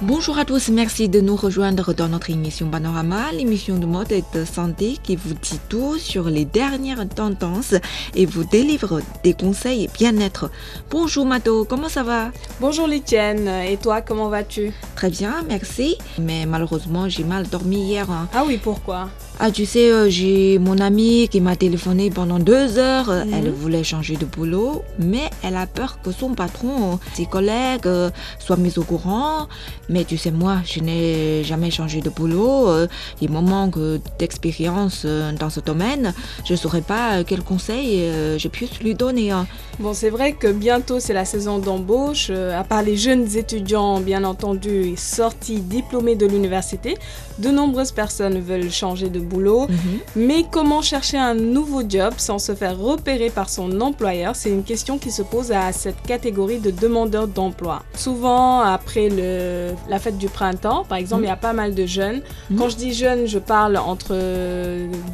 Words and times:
Bonjour 0.00 0.38
à 0.38 0.44
tous, 0.44 0.68
merci 0.68 1.08
de 1.08 1.20
nous 1.20 1.34
rejoindre 1.34 1.92
dans 1.92 2.06
notre 2.06 2.30
émission 2.30 2.68
Panorama, 2.70 3.32
l'émission 3.32 3.78
de 3.78 3.84
mode 3.86 4.12
et 4.12 4.22
de 4.32 4.44
santé 4.44 4.96
qui 5.02 5.16
vous 5.16 5.34
dit 5.34 5.58
tout 5.68 5.98
sur 5.98 6.30
les 6.30 6.44
dernières 6.44 7.08
tendances 7.08 7.74
et 8.14 8.24
vous 8.24 8.44
délivre 8.44 9.00
des 9.24 9.34
conseils 9.34 9.88
bien-être. 9.92 10.52
Bonjour 10.88 11.26
Mado, 11.26 11.64
comment 11.64 11.88
ça 11.88 12.04
va? 12.04 12.30
Bonjour 12.60 12.86
Litienne, 12.86 13.48
et 13.48 13.76
toi 13.76 14.00
comment 14.00 14.28
vas-tu? 14.28 14.72
Très 14.94 15.10
bien, 15.10 15.34
merci. 15.48 15.96
Mais 16.20 16.46
malheureusement, 16.46 17.08
j'ai 17.08 17.24
mal 17.24 17.48
dormi 17.48 17.78
hier. 17.88 18.08
hein. 18.08 18.28
Ah 18.32 18.44
oui, 18.46 18.60
pourquoi? 18.62 19.08
Ah, 19.40 19.52
tu 19.52 19.66
sais, 19.66 19.92
euh, 19.92 20.08
j'ai 20.10 20.58
mon 20.58 20.78
amie 20.78 21.28
qui 21.28 21.40
m'a 21.40 21.54
téléphoné 21.54 22.10
pendant 22.10 22.40
deux 22.40 22.76
heures. 22.78 23.08
Euh, 23.08 23.24
Mhm. 23.24 23.34
Elle 23.34 23.50
voulait 23.52 23.84
changer 23.84 24.16
de 24.16 24.24
boulot, 24.24 24.82
mais 24.98 25.30
elle 25.44 25.54
a 25.56 25.66
peur 25.68 26.00
que 26.02 26.10
son 26.10 26.34
patron, 26.34 26.98
ses 27.14 27.26
collègues 27.26 27.86
euh, 27.86 28.10
soient 28.40 28.56
mis 28.56 28.76
au 28.78 28.82
courant. 28.82 29.46
Mais 29.88 30.04
tu 30.04 30.16
sais, 30.18 30.30
moi, 30.30 30.58
je 30.64 30.80
n'ai 30.80 31.44
jamais 31.44 31.70
changé 31.70 32.00
de 32.00 32.10
boulot. 32.10 32.68
euh, 32.68 32.86
Il 33.20 33.30
me 33.30 33.40
manque 33.40 33.78
d'expérience 34.18 35.02
euh, 35.04 35.32
dans 35.32 35.50
ce 35.50 35.60
domaine. 35.60 36.12
Je 36.44 36.52
ne 36.52 36.58
saurais 36.58 36.82
pas 36.82 37.18
euh, 37.18 37.24
quel 37.26 37.42
conseil 37.42 38.00
euh, 38.02 38.38
je 38.38 38.48
puisse 38.48 38.78
lui 38.80 38.94
donner. 38.94 39.30
hein. 39.30 39.46
Bon, 39.78 39.94
c'est 39.94 40.10
vrai 40.10 40.32
que 40.32 40.48
bientôt 40.48 40.98
c'est 41.00 41.12
la 41.14 41.24
saison 41.24 41.58
d'embauche. 41.58 42.30
À 42.30 42.64
part 42.64 42.82
les 42.82 42.96
jeunes 42.96 43.36
étudiants, 43.36 44.00
bien 44.00 44.24
entendu, 44.24 44.94
sortis, 44.96 45.60
diplômés 45.60 46.16
de 46.16 46.26
l'université, 46.26 46.96
de 47.38 47.48
nombreuses 47.50 47.92
personnes 47.92 48.40
veulent 48.40 48.70
changer 48.70 49.08
de 49.08 49.20
boulot. 49.20 49.68
Mhm. 49.68 49.98
Mais 50.16 50.44
comment 50.50 50.82
chercher 50.82 51.16
un 51.18 51.34
nouveau 51.34 51.82
job 51.88 52.14
sans 52.18 52.38
se 52.38 52.54
faire 52.54 52.76
repérer 52.78 53.30
par 53.30 53.48
son 53.48 53.80
employeur? 53.80 54.34
C'est 54.36 54.50
une 54.50 54.64
question 54.64 54.98
qui 54.98 55.10
se 55.12 55.22
pose 55.22 55.52
à 55.52 55.72
cette 55.72 56.02
catégorie 56.02 56.58
de 56.58 56.70
demandeurs 56.72 57.28
d'emploi. 57.28 57.82
Souvent, 57.94 58.60
après 58.60 59.08
le, 59.08 59.70
la 59.88 59.98
fête 59.98 60.18
du 60.18 60.28
printemps, 60.28 60.84
par 60.88 60.98
exemple, 60.98 61.22
il 61.24 61.28
y 61.28 61.30
a 61.30 61.36
pas 61.36 61.52
mal 61.52 61.74
de 61.74 61.86
jeunes. 61.86 62.20
Mhm. 62.50 62.58
Quand 62.58 62.68
je 62.68 62.76
dis 62.76 62.92
jeunes, 62.94 63.26
je 63.26 63.38
parle 63.38 63.76
entre 63.76 64.14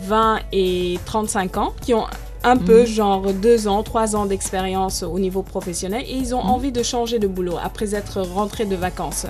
20 0.07 0.41
et 0.53 0.99
35 1.07 1.57
ans 1.57 1.73
qui 1.81 1.95
ont 1.95 2.07
un 2.43 2.57
peu, 2.59 2.81
Mhm. 2.81 2.87
genre 2.87 3.23
deux 3.33 3.69
ans, 3.69 3.83
trois 3.83 4.15
ans 4.17 4.27
d'expérience 4.27 5.03
au 5.03 5.19
niveau 5.19 5.43
professionnel 5.43 6.05
et 6.07 6.15
ils 6.15 6.35
ont 6.35 6.43
Mhm. 6.45 6.51
envie 6.51 6.73
de 6.73 6.83
changer 6.83 7.19
de 7.19 7.27
boulot 7.27 7.57
après 7.63 7.95
être 7.95 8.21
rentrés 8.21 8.67
de 8.67 8.77
vacances. 8.77 9.27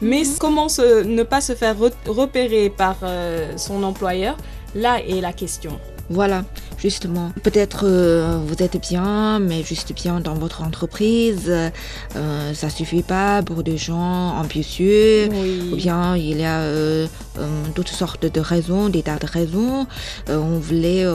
Mais 0.00 0.22
comment 0.38 0.68
se- 0.68 1.02
ne 1.04 1.22
pas 1.22 1.40
se 1.40 1.54
faire 1.54 1.76
re- 1.78 1.92
repérer 2.06 2.70
par 2.70 2.96
euh, 3.02 3.52
son 3.56 3.82
employeur 3.82 4.36
Là 4.74 5.00
est 5.06 5.20
la 5.20 5.32
question. 5.32 5.78
Voilà, 6.12 6.44
justement. 6.76 7.32
Peut-être 7.42 7.84
euh, 7.84 8.38
vous 8.46 8.62
êtes 8.62 8.78
bien, 8.78 9.38
mais 9.38 9.62
juste 9.62 9.94
bien 9.94 10.20
dans 10.20 10.34
votre 10.34 10.62
entreprise. 10.62 11.50
Euh, 11.50 12.54
ça 12.54 12.68
suffit 12.68 13.02
pas 13.02 13.42
pour 13.42 13.62
des 13.62 13.78
gens 13.78 14.36
ambitieux. 14.36 15.28
Oui. 15.30 15.70
Ou 15.72 15.76
bien 15.76 16.14
il 16.16 16.38
y 16.38 16.44
a 16.44 16.58
euh, 16.60 17.06
euh, 17.38 17.48
toutes 17.74 17.88
sortes 17.88 18.26
de 18.26 18.40
raisons, 18.40 18.90
des 18.90 19.02
tas 19.02 19.16
de 19.16 19.26
raisons. 19.26 19.86
On 20.28 20.58
voulait 20.58 21.06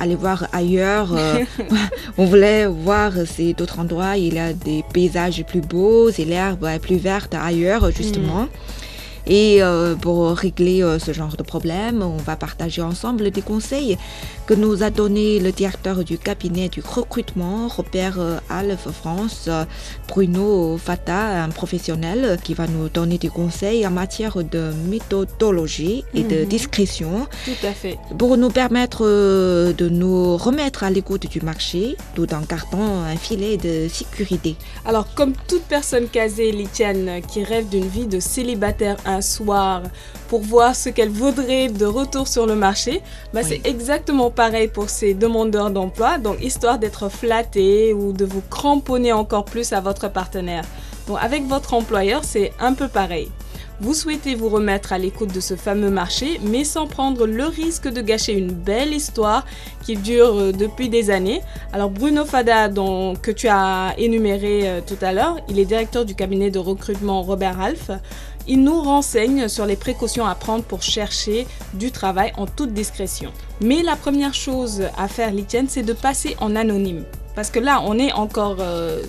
aller 0.00 0.14
voir 0.14 0.46
ailleurs. 0.52 1.16
on 2.18 2.24
voulait 2.24 2.66
voir 2.66 3.12
si 3.26 3.54
d'autres 3.54 3.80
endroits 3.80 4.16
il 4.16 4.34
y 4.34 4.38
a 4.38 4.52
des 4.52 4.84
paysages 4.92 5.44
plus 5.44 5.62
beaux, 5.62 6.12
si 6.12 6.24
l'herbe 6.24 6.64
est 6.64 6.78
plus 6.78 6.96
verte 6.96 7.34
ailleurs, 7.34 7.90
justement. 7.90 8.46
Et 9.28 9.60
euh, 9.60 9.96
pour 9.96 10.30
régler 10.30 10.82
euh, 10.82 10.98
ce 11.00 11.12
genre 11.12 11.36
de 11.36 11.42
problème, 11.42 12.00
on 12.02 12.16
va 12.16 12.36
partager 12.36 12.80
ensemble 12.80 13.30
des 13.32 13.42
conseils 13.42 13.98
que 14.46 14.54
nous 14.54 14.84
a 14.84 14.90
donné 14.90 15.40
le 15.40 15.50
directeur 15.50 16.04
du 16.04 16.16
cabinet 16.16 16.68
du 16.68 16.80
recrutement, 16.80 17.66
Robert 17.66 18.20
euh, 18.20 18.38
Alf 18.48 18.88
France, 18.92 19.48
Bruno 20.08 20.76
Fata, 20.78 21.42
un 21.42 21.48
professionnel 21.48 22.38
qui 22.44 22.54
va 22.54 22.68
nous 22.68 22.88
donner 22.88 23.18
des 23.18 23.28
conseils 23.28 23.84
en 23.84 23.90
matière 23.90 24.36
de 24.44 24.72
méthodologie 24.88 26.04
et 26.14 26.22
de 26.22 26.42
Mhm. 26.42 26.46
discrétion 26.46 27.26
Tout 27.44 27.66
à 27.66 27.72
fait. 27.72 27.98
pour 28.18 28.36
nous 28.36 28.50
permettre 28.50 29.02
de 29.04 29.88
nous 29.88 30.36
remettre 30.36 30.84
à 30.84 30.90
l'écoute 30.90 31.28
du 31.28 31.40
marché 31.40 31.96
tout 32.14 32.32
en 32.32 32.42
gardant 32.42 33.02
un 33.02 33.16
filet 33.16 33.56
de 33.56 33.88
sécurité. 33.88 34.54
Alors, 34.84 35.06
comme 35.14 35.32
toute 35.48 35.62
personne 35.62 36.06
casée, 36.08 36.52
Litiane, 36.52 37.20
qui 37.32 37.42
rêve 37.42 37.68
d'une 37.68 37.86
vie 37.88 38.06
de 38.06 38.20
célibataire 38.20 38.96
un 39.16 39.22
soir 39.22 39.82
pour 40.28 40.40
voir 40.40 40.74
ce 40.74 40.88
qu'elle 40.88 41.08
vaudrait 41.10 41.68
de 41.68 41.86
retour 41.86 42.26
sur 42.28 42.46
le 42.46 42.54
marché, 42.54 43.02
bah, 43.32 43.40
Oui. 43.42 43.48
c'est 43.48 43.68
exactement 43.68 44.30
pareil 44.30 44.68
pour 44.68 44.88
ces 44.90 45.14
demandeurs 45.14 45.70
d'emploi. 45.70 46.18
Donc, 46.18 46.36
histoire 46.42 46.78
d'être 46.78 47.08
flatté 47.08 47.92
ou 47.92 48.12
de 48.12 48.24
vous 48.24 48.42
cramponner 48.50 49.12
encore 49.12 49.44
plus 49.44 49.72
à 49.72 49.80
votre 49.80 50.08
partenaire. 50.10 50.64
Donc, 51.06 51.18
avec 51.20 51.46
votre 51.46 51.74
employeur, 51.74 52.22
c'est 52.24 52.52
un 52.60 52.74
peu 52.74 52.88
pareil. 52.88 53.28
Vous 53.78 53.92
souhaitez 53.92 54.34
vous 54.34 54.48
remettre 54.48 54.94
à 54.94 54.98
l'écoute 54.98 55.34
de 55.34 55.40
ce 55.40 55.54
fameux 55.54 55.90
marché, 55.90 56.40
mais 56.42 56.64
sans 56.64 56.86
prendre 56.86 57.26
le 57.26 57.44
risque 57.44 57.88
de 57.88 58.00
gâcher 58.00 58.32
une 58.32 58.50
belle 58.50 58.94
histoire 58.94 59.44
qui 59.84 59.96
dure 59.96 60.34
euh, 60.34 60.52
depuis 60.52 60.88
des 60.88 61.10
années. 61.10 61.42
Alors 61.74 61.90
Bruno 61.90 62.24
Fada, 62.24 62.68
dont, 62.68 63.14
que 63.16 63.30
tu 63.30 63.48
as 63.48 63.94
énuméré 63.98 64.62
euh, 64.64 64.80
tout 64.80 64.96
à 65.02 65.12
l'heure, 65.12 65.36
il 65.50 65.58
est 65.58 65.66
directeur 65.66 66.06
du 66.06 66.14
cabinet 66.14 66.50
de 66.50 66.58
recrutement 66.58 67.20
Robert 67.22 67.60
Half. 67.60 67.90
Il 68.48 68.62
nous 68.62 68.80
renseigne 68.80 69.46
sur 69.48 69.66
les 69.66 69.76
précautions 69.76 70.24
à 70.24 70.34
prendre 70.34 70.64
pour 70.64 70.82
chercher 70.82 71.46
du 71.74 71.90
travail 71.90 72.32
en 72.38 72.46
toute 72.46 72.72
discrétion. 72.72 73.30
Mais 73.60 73.82
la 73.82 73.96
première 73.96 74.32
chose 74.32 74.84
à 74.96 75.06
faire, 75.06 75.32
Litienne, 75.32 75.66
c'est 75.68 75.82
de 75.82 75.92
passer 75.92 76.34
en 76.40 76.56
anonyme. 76.56 77.04
Parce 77.34 77.50
que 77.50 77.58
là, 77.58 77.82
on 77.84 77.98
est 77.98 78.12
encore 78.12 78.56
euh, 78.60 79.02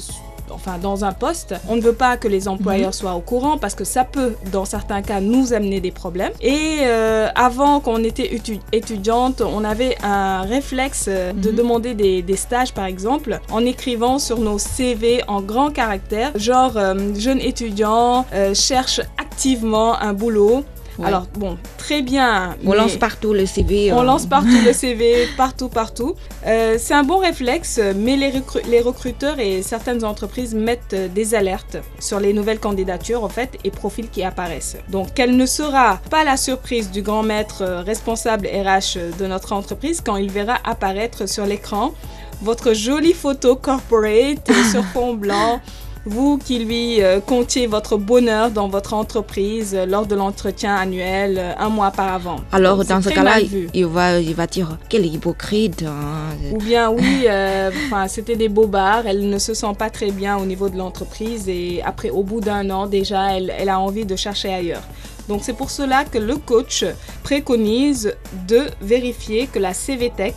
enfin 0.49 0.77
dans 0.81 1.03
un 1.05 1.11
poste, 1.11 1.55
on 1.69 1.75
ne 1.75 1.81
veut 1.81 1.93
pas 1.93 2.17
que 2.17 2.27
les 2.27 2.47
employeurs 2.47 2.93
soient 2.93 3.13
au 3.15 3.19
courant 3.21 3.57
parce 3.57 3.75
que 3.75 3.83
ça 3.83 4.03
peut, 4.03 4.33
dans 4.51 4.65
certains 4.65 5.01
cas, 5.01 5.19
nous 5.19 5.53
amener 5.53 5.79
des 5.81 5.91
problèmes. 5.91 6.31
Et 6.41 6.79
euh, 6.81 7.27
avant 7.35 7.79
qu'on 7.79 8.03
était 8.03 8.27
étu- 8.35 8.59
étudiante, 8.71 9.41
on 9.41 9.63
avait 9.63 9.97
un 10.03 10.41
réflexe 10.41 11.05
euh, 11.07 11.33
de 11.33 11.49
Mhm. 11.51 11.55
demander 11.55 11.93
des, 11.93 12.21
des 12.21 12.35
stages, 12.35 12.73
par 12.73 12.85
exemple, 12.85 13.39
en 13.51 13.65
écrivant 13.65 14.19
sur 14.19 14.39
nos 14.39 14.57
CV 14.59 15.21
en 15.27 15.41
grands 15.41 15.71
caractères, 15.71 16.31
genre 16.35 16.73
euh, 16.77 16.93
jeune 17.17 17.39
étudiant 17.41 18.25
euh, 18.33 18.53
cherche 18.53 19.01
activement 19.17 19.99
un 19.99 20.13
boulot. 20.13 20.63
Ouais. 20.99 21.05
Alors 21.05 21.27
bon, 21.37 21.57
très 21.77 22.01
bien. 22.01 22.55
On 22.65 22.73
lance 22.73 22.95
partout 22.97 23.33
le 23.33 23.45
CV. 23.45 23.91
on 23.93 24.01
euh, 24.01 24.03
lance 24.03 24.25
partout 24.25 24.57
le 24.65 24.73
CV, 24.73 25.27
partout, 25.37 25.69
partout. 25.69 26.15
Euh, 26.45 26.77
c'est 26.79 26.93
un 26.95 27.03
bon 27.03 27.17
réflexe, 27.17 27.79
mais 27.95 28.15
les, 28.15 28.31
recru- 28.31 28.67
les 28.67 28.81
recruteurs 28.81 29.39
et 29.39 29.61
certaines 29.61 30.03
entreprises 30.03 30.55
mettent 30.55 30.93
euh, 30.93 31.07
des 31.07 31.35
alertes 31.35 31.77
sur 31.99 32.19
les 32.19 32.33
nouvelles 32.33 32.59
candidatures, 32.59 33.23
en 33.23 33.29
fait, 33.29 33.57
et 33.63 33.69
profils 33.71 34.09
qui 34.09 34.23
apparaissent. 34.23 34.77
Donc, 34.89 35.13
quelle 35.13 35.35
ne 35.37 35.45
sera 35.45 35.99
pas 36.09 36.23
la 36.23 36.35
surprise 36.37 36.89
du 36.89 37.01
grand 37.03 37.23
maître 37.23 37.63
responsable 37.85 38.47
RH 38.47 39.17
de 39.19 39.27
notre 39.27 39.53
entreprise 39.53 40.01
quand 40.03 40.15
il 40.17 40.31
verra 40.31 40.57
apparaître 40.63 41.27
sur 41.29 41.45
l'écran 41.45 41.93
votre 42.41 42.73
jolie 42.73 43.13
photo 43.13 43.55
corporate 43.55 44.51
sur 44.71 44.83
fond 44.85 45.13
blanc 45.15 45.59
vous 46.07 46.37
qui 46.37 46.59
lui 46.59 47.01
euh, 47.01 47.19
comptiez 47.19 47.67
votre 47.67 47.97
bonheur 47.97 48.49
dans 48.51 48.67
votre 48.67 48.93
entreprise 48.93 49.75
euh, 49.75 49.85
lors 49.85 50.05
de 50.05 50.15
l'entretien 50.15 50.75
annuel 50.75 51.37
euh, 51.37 51.53
un 51.57 51.69
mois 51.69 51.91
par 51.91 52.13
avant. 52.13 52.37
Alors, 52.51 52.83
dans 52.85 53.01
ce 53.01 53.09
cas-là, 53.09 53.39
il, 53.73 53.85
va, 53.85 54.19
il 54.19 54.33
va 54.33 54.47
dire 54.47 54.77
quel 54.89 55.05
hypocrite. 55.05 55.83
hein. 55.83 56.35
Ou 56.53 56.57
bien 56.57 56.89
oui, 56.89 57.25
euh, 57.27 57.69
c'était 58.07 58.35
des 58.35 58.49
bobards, 58.49 59.05
elle 59.05 59.29
ne 59.29 59.37
se 59.37 59.53
sent 59.53 59.73
pas 59.77 59.89
très 59.89 60.11
bien 60.11 60.37
au 60.37 60.45
niveau 60.45 60.69
de 60.69 60.77
l'entreprise 60.77 61.47
et 61.49 61.81
après 61.83 62.09
au 62.09 62.23
bout 62.23 62.39
d'un 62.41 62.69
an 62.69 62.87
déjà 62.87 63.35
elle, 63.35 63.53
elle 63.57 63.69
a 63.69 63.79
envie 63.79 64.05
de 64.05 64.15
chercher 64.15 64.53
ailleurs. 64.53 64.83
Donc 65.27 65.41
c'est 65.43 65.53
pour 65.53 65.69
cela 65.69 66.05
que 66.05 66.17
le 66.17 66.37
coach 66.37 66.85
préconise 67.23 68.15
de 68.47 68.61
vérifier 68.81 69.47
que 69.47 69.59
la 69.59 69.73
CVTech 69.73 70.35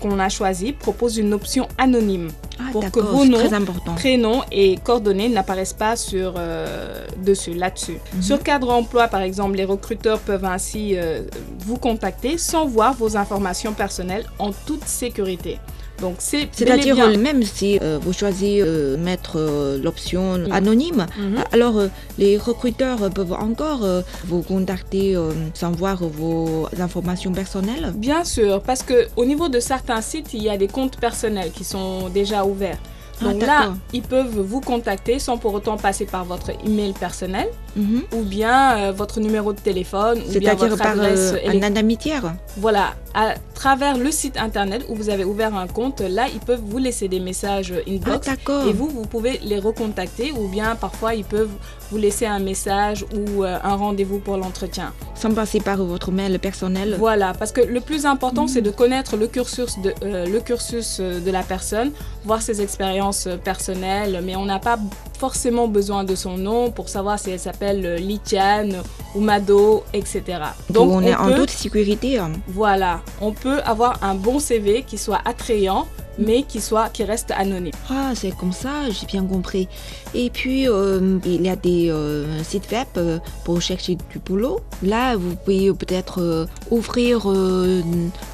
qu'on 0.00 0.18
a 0.18 0.28
choisie 0.28 0.72
propose 0.72 1.18
une 1.18 1.32
option 1.34 1.68
anonyme. 1.78 2.28
Ah, 2.58 2.64
Pour 2.72 2.90
que 2.90 3.00
vos 3.00 3.24
noms 3.24 3.38
très 3.38 3.52
important. 3.54 3.94
Prénom 3.94 4.42
et 4.50 4.76
coordonnées 4.82 5.28
n'apparaissent 5.28 5.72
pas 5.72 5.96
sur 5.96 6.34
euh, 6.36 7.06
dessus 7.18 7.54
là-dessus. 7.54 7.98
Mhm. 8.14 8.22
Sur 8.22 8.42
cadre 8.42 8.70
emploi 8.70 9.08
par 9.08 9.20
exemple, 9.20 9.56
les 9.56 9.64
recruteurs 9.64 10.20
peuvent 10.20 10.44
ainsi 10.44 10.96
euh, 10.96 11.22
vous 11.58 11.76
contacter 11.76 12.38
sans 12.38 12.66
voir 12.66 12.94
vos 12.94 13.16
informations 13.16 13.72
personnelles 13.72 14.24
en 14.38 14.52
toute 14.52 14.84
sécurité. 14.84 15.58
Donc 16.00 16.16
c'est 16.18 16.48
C'est-à-dire, 16.52 16.94
bien- 16.94 17.12
euh, 17.12 17.16
même 17.18 17.42
si 17.42 17.78
euh, 17.80 17.98
vous 18.02 18.12
choisissez 18.12 18.60
euh, 18.60 18.96
mettre 18.98 19.36
euh, 19.36 19.78
l'option 19.82 20.36
Mm. 20.38 20.52
anonyme, 20.52 21.06
Mhm. 21.18 21.44
alors 21.52 21.76
les 22.18 22.36
recruteurs 22.36 23.10
peuvent 23.10 23.32
encore 23.32 23.86
vous 24.24 24.42
contacter 24.42 25.16
sans 25.54 25.72
voir 25.72 25.96
vos 26.04 26.68
informations 26.78 27.32
personnelles? 27.32 27.92
Bien 27.94 28.24
sûr, 28.24 28.60
parce 28.62 28.82
que 28.82 29.06
au 29.16 29.24
niveau 29.24 29.48
de 29.48 29.60
certains 29.60 30.00
sites, 30.02 30.34
il 30.34 30.42
y 30.42 30.50
a 30.50 30.56
des 30.56 30.68
comptes 30.68 30.96
personnels 30.98 31.50
qui 31.52 31.64
sont 31.64 32.08
déjà 32.10 32.44
ouverts. 32.44 32.78
Ah, 33.20 33.24
Donc 33.32 33.42
là, 33.42 33.74
ils 33.92 34.02
peuvent 34.02 34.38
vous 34.40 34.60
contacter 34.60 35.18
sans 35.18 35.38
pour 35.38 35.54
autant 35.54 35.76
passer 35.76 36.04
par 36.06 36.24
votre 36.24 36.50
email 36.66 36.92
personnel 36.92 37.48
Mhm. 37.76 38.02
ou 38.14 38.22
bien 38.22 38.78
euh, 38.78 38.92
votre 38.92 39.20
numéro 39.20 39.52
de 39.52 39.60
téléphone 39.60 40.18
ou 40.26 40.38
bien 40.38 40.54
votre 40.54 40.78
par 40.78 40.92
adresse 40.92 41.34
euh, 41.34 41.50
un 41.50 41.62
indemnitaire. 41.62 42.34
Voilà, 42.56 42.94
à 43.14 43.34
travers 43.54 43.98
le 43.98 44.10
site 44.10 44.38
internet 44.38 44.84
où 44.88 44.94
vous 44.94 45.10
avez 45.10 45.24
ouvert 45.24 45.54
un 45.54 45.66
compte. 45.66 46.00
Là, 46.00 46.26
ils 46.32 46.40
peuvent 46.40 46.62
vous 46.64 46.78
laisser 46.78 47.08
des 47.08 47.20
messages 47.20 47.74
inbox 47.86 48.28
Ah, 48.30 48.62
et 48.66 48.72
vous, 48.72 48.88
vous 48.88 49.02
pouvez 49.06 49.38
les 49.42 49.58
recontacter 49.58 50.32
ou 50.32 50.48
bien 50.48 50.74
parfois 50.74 51.14
ils 51.14 51.24
peuvent 51.24 51.50
vous 51.90 51.98
laisser 51.98 52.26
un 52.26 52.38
message 52.38 53.04
ou 53.14 53.44
euh, 53.44 53.58
un 53.62 53.76
rendez-vous 53.76 54.18
pour 54.20 54.36
l'entretien. 54.38 54.92
Sans 55.14 55.32
passer 55.32 55.60
par 55.60 55.76
votre 55.84 56.10
mail 56.10 56.38
personnel. 56.38 56.96
Voilà, 56.98 57.32
parce 57.38 57.52
que 57.52 57.60
le 57.60 57.80
plus 57.80 58.06
important, 58.06 58.46
c'est 58.46 58.62
de 58.62 58.70
connaître 58.70 59.16
le 59.16 59.26
cursus 59.26 59.78
de, 59.80 59.94
euh, 60.02 60.26
le 60.26 60.40
cursus 60.40 60.98
euh, 61.00 61.20
de 61.20 61.30
la 61.30 61.42
personne, 61.42 61.92
voir 62.26 62.42
ses 62.42 62.60
expériences 62.60 63.28
personnelles, 63.44 64.20
mais 64.24 64.36
on 64.36 64.44
n'a 64.44 64.58
pas 64.58 64.78
forcément 65.18 65.68
besoin 65.68 66.04
de 66.04 66.14
son 66.14 66.36
nom 66.36 66.70
pour 66.70 66.88
savoir 66.88 67.18
si 67.18 67.30
elle 67.30 67.40
s'appelle 67.40 67.84
euh, 67.84 67.96
Litiane 67.96 68.82
ou 69.14 69.20
Mado, 69.20 69.82
etc. 69.92 70.22
Donc, 70.70 70.90
on, 70.92 71.00
est 71.02 71.14
en 71.14 71.26
peut- 71.28 71.34
toute 71.36 71.50
sécurité. 71.50 72.18
hein. 72.18 72.32
Voilà, 72.48 73.00
on 73.20 73.32
peut 73.32 73.60
avoir 73.64 74.02
un 74.02 74.14
bon 74.14 74.38
CV 74.38 74.82
qui 74.82 74.98
soit 74.98 75.20
attrayant, 75.24 75.86
mais 76.18 76.44
qui 76.44 76.60
soit 76.62 76.88
qui 76.88 77.04
reste 77.04 77.30
anonyme. 77.30 77.72
Ah, 77.90 78.12
c'est 78.14 78.34
comme 78.36 78.52
ça, 78.52 78.88
j'ai 78.90 79.06
bien 79.06 79.24
compris. 79.24 79.68
Et 80.14 80.30
puis, 80.30 80.66
euh, 80.68 81.18
il 81.26 81.42
y 81.42 81.48
a 81.50 81.56
des 81.56 81.90
euh, 81.90 82.42
sites 82.42 82.70
web 82.72 83.20
pour 83.44 83.60
chercher 83.60 83.96
du 83.96 84.18
boulot. 84.24 84.60
Là, 84.82 85.16
vous 85.16 85.34
pouvez 85.36 85.72
peut-être 85.74 86.22
euh, 86.22 86.46
ouvrir 86.70 87.26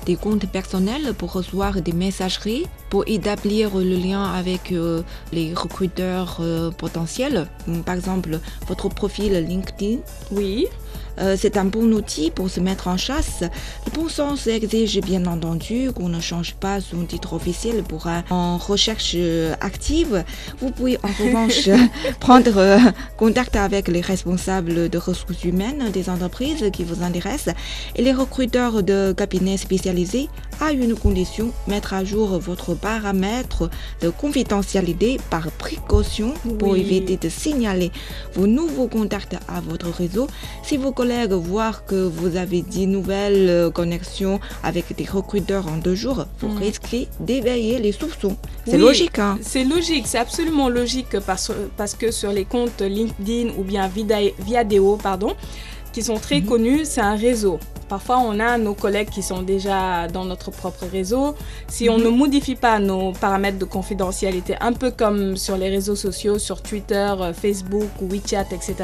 des 0.06 0.16
comptes 0.16 0.46
personnels 0.46 1.12
pour 1.18 1.32
recevoir 1.32 1.80
des 1.80 1.92
messageries, 1.92 2.66
pour 2.90 3.02
établir 3.08 3.74
le 3.76 3.96
lien 3.96 4.24
avec 4.32 4.72
les 5.32 5.54
recruteurs 5.54 6.40
potentiels. 6.72 7.46
Par 7.84 7.94
exemple, 7.94 8.38
votre 8.68 8.88
profil 8.88 9.32
LinkedIn. 9.46 9.98
Oui, 10.30 10.66
Euh, 11.18 11.36
c'est 11.38 11.56
un 11.56 11.64
bon 11.66 11.92
outil 11.92 12.30
pour 12.30 12.48
se 12.48 12.58
mettre 12.60 12.88
en 12.88 12.96
chasse. 12.96 13.42
Le 13.86 13.92
bon 13.92 14.08
sens 14.08 14.46
exige 14.46 14.98
bien 15.00 15.26
entendu 15.26 15.90
qu'on 15.94 16.08
ne 16.08 16.20
change 16.20 16.54
pas 16.54 16.80
son 16.80 17.04
titre 17.04 17.34
officiel 17.34 17.82
pour 17.82 18.06
un 18.06 18.24
en 18.30 18.56
recherche 18.56 19.12
euh, 19.16 19.54
active. 19.60 20.24
Vous 20.60 20.70
pouvez 20.70 20.98
en 21.02 21.08
revanche 21.22 21.68
prendre 22.18 22.56
euh, 22.56 22.78
contact 23.18 23.56
avec 23.56 23.88
les 23.88 24.00
responsables 24.00 24.88
de 24.88 24.98
ressources 24.98 25.44
humaines 25.44 25.90
des 25.92 26.08
entreprises 26.08 26.64
qui 26.72 26.84
vous 26.84 27.02
intéressent 27.02 27.54
et 27.96 28.02
les 28.02 28.12
recruteurs 28.12 28.82
de 28.82 29.12
cabinets 29.16 29.58
spécialisés 29.58 30.28
à 30.60 30.72
une 30.72 30.94
condition, 30.94 31.50
mettre 31.66 31.92
à 31.92 32.04
jour 32.04 32.38
votre 32.38 32.74
paramètre 32.74 33.68
de 34.00 34.08
confidentialité 34.10 35.18
par 35.30 35.50
précaution 35.52 36.34
pour 36.58 36.70
Oui. 36.70 36.80
éviter 36.80 37.16
de 37.16 37.28
signaler 37.28 37.90
vos 38.34 38.46
nouveaux 38.46 38.86
contacts 38.88 39.34
à 39.48 39.60
votre 39.60 39.90
réseau. 39.90 40.26
Si 40.62 40.76
vos 40.82 40.92
collègues 40.92 41.32
voient 41.32 41.72
que 41.86 41.94
vous 42.18 42.36
avez 42.36 42.60
10 42.62 42.86
nouvelles 42.88 43.48
euh, 43.48 43.70
connexions 43.70 44.40
avec 44.62 44.94
des 44.96 45.04
recruteurs 45.04 45.66
en 45.68 45.76
deux 45.78 45.94
jours, 45.94 46.26
vous 46.40 46.48
Mm. 46.48 46.58
risquez 46.58 47.08
d'éveiller 47.20 47.78
les 47.78 47.92
soupçons. 47.92 48.36
C'est 48.66 48.72
Oui. 48.76 48.80
logique, 48.82 49.18
hein 49.18 49.38
C'est 49.40 49.64
logique, 49.64 50.06
c'est 50.06 50.18
absolument 50.18 50.68
logique 50.68 51.16
parce, 51.24 51.50
parce 51.76 51.94
que 51.94 52.10
sur 52.10 52.32
les 52.32 52.44
comptes 52.44 52.82
LinkedIn 52.82 53.50
ou 53.58 53.62
bien 53.62 53.88
Viadeo, 54.46 54.96
pardon, 54.96 55.32
qui 55.92 56.02
sont 56.02 56.16
très 56.16 56.40
Mhm. 56.40 56.46
connus, 56.46 56.80
c'est 56.84 57.00
un 57.00 57.16
réseau. 57.16 57.58
Parfois, 57.92 58.20
on 58.20 58.40
a 58.40 58.56
nos 58.56 58.72
collègues 58.72 59.10
qui 59.10 59.22
sont 59.22 59.42
déjà 59.42 60.08
dans 60.08 60.24
notre 60.24 60.50
propre 60.50 60.86
réseau. 60.90 61.34
Si 61.68 61.90
on 61.90 61.98
Mhm. 61.98 62.04
ne 62.04 62.08
modifie 62.08 62.54
pas 62.54 62.78
nos 62.78 63.12
paramètres 63.12 63.58
de 63.58 63.66
confidentialité, 63.66 64.54
un 64.62 64.72
peu 64.72 64.90
comme 64.90 65.36
sur 65.36 65.58
les 65.58 65.68
réseaux 65.68 65.94
sociaux, 65.94 66.38
sur 66.38 66.62
Twitter, 66.62 67.12
euh, 67.20 67.34
Facebook 67.34 67.90
WeChat, 68.00 68.46
etc., 68.50 68.74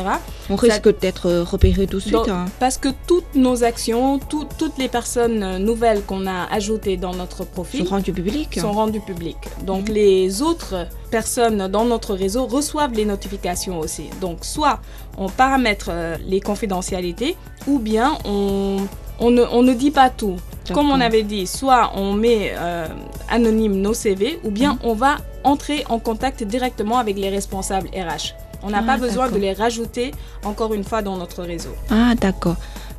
On 0.50 0.56
risque 0.56 1.00
d'être 1.00 1.25
euh, 1.26 1.43
repéré 1.43 1.87
tout 1.87 1.96
de 1.96 2.02
suite. 2.02 2.28
Hein. 2.28 2.44
parce 2.60 2.76
que 2.76 2.90
toutes 3.06 3.34
nos 3.34 3.64
actions, 3.64 4.19
tout- 4.19 4.46
toutes 4.58 4.76
les 4.76 4.88
personnes 4.88 5.43
euh, 5.43 5.58
nouvelles 5.58 6.02
qu'on 6.02 6.26
a 6.26 6.44
ajoutées 6.52 6.99
dans 6.99 7.14
notre 7.14 7.44
profil 7.46 7.84
Sont 7.87 7.94
rendus 7.94 8.12
publics. 8.12 8.58
sont 8.60 8.72
rendus 8.72 9.00
publics. 9.00 9.44
Donc 9.64 9.88
Mhm. 9.88 9.94
les 9.94 10.43
autres 10.43 10.87
personnes 11.10 11.69
dans 11.69 11.84
notre 11.84 12.14
réseau 12.14 12.46
reçoivent 12.46 12.93
les 12.93 13.05
notifications 13.05 13.78
aussi. 13.78 14.10
Donc 14.20 14.38
soit 14.44 14.81
on 15.16 15.28
paramètre 15.28 15.88
euh, 15.90 16.16
les 16.26 16.40
confidentialités 16.40 17.37
ou 17.66 17.78
bien 17.78 18.16
on, 18.25 18.76
on, 19.20 19.31
ne, 19.31 19.43
on 19.50 19.62
ne 19.62 19.72
dit 19.75 19.90
pas 19.90 20.10
tout. 20.10 20.37
Comme 20.75 20.90
on 20.90 21.00
avait 21.00 21.22
dit, 21.22 21.46
soit 21.46 21.93
on 21.96 22.12
met 22.12 22.52
euh, 22.55 22.87
anonyme 23.31 23.81
nos 23.81 23.94
CV 23.94 24.38
ou 24.44 24.50
bien 24.50 24.72
Mhm. 24.75 24.78
on 24.84 24.94
va 24.94 25.16
entrer 25.43 25.84
en 25.88 25.99
contact 25.99 26.43
directement 26.44 26.99
avec 26.99 27.16
les 27.16 27.31
responsables 27.31 27.88
RH. 27.88 28.34
On 28.62 28.70
n'a 28.70 28.81
Ah, 28.81 28.82
pas 28.82 28.96
besoin 28.99 29.31
de 29.31 29.38
les 29.38 29.52
rajouter 29.55 30.10
encore 30.44 30.75
une 30.75 30.84
fois 30.84 31.00
dans 31.00 31.16
notre 31.16 31.43
réseau. 31.44 31.70
Ah, 31.90 32.14
d'accord. 32.20 32.56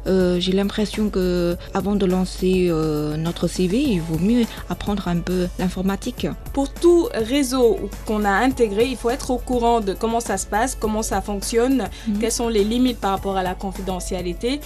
Euh, 0.07 0.40
J'ai 0.40 0.54
l'impression 0.54 1.10
que 1.10 1.56
avant 1.74 1.96
de 1.96 2.06
lancer 2.06 2.68
euh, 2.69 3.18
notre 3.18 3.48
CV, 3.48 3.78
il 3.81 4.01
vaut 4.01 4.18
mieux 4.19 4.46
apprendre 4.69 5.07
un 5.07 5.18
peu 5.19 5.48
l'informatique. 5.60 6.28
Pour 6.54 6.69
tout 6.72 7.10
réseau 7.13 7.78
qu'on 8.06 8.24
a 8.25 8.31
intégré, 8.31 8.86
il 8.86 8.96
faut 8.96 9.10
être 9.10 9.31
au 9.31 9.38
courant 9.38 9.81
de 9.81 9.94
comment 9.94 10.19
ça 10.22 10.38
se 10.38 10.46
passe, 10.48 10.75
comment 10.80 11.04
ça 11.04 11.22
fonctionne, 11.22 11.90
Mhm. 12.07 12.19
quelles 12.19 12.31
sont 12.31 12.48
les 12.50 12.63
limites 12.63 13.00
par 13.00 13.12
rapport 13.12 13.36
à 13.38 13.44
la 13.44 13.56
confidentialité, 13.56 14.60